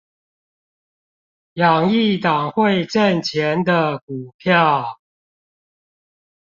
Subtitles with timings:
[1.53, 4.99] 養一檔會掙錢的股票